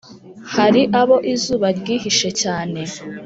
[0.55, 2.79] Hari abo izuba ryihishe cyane,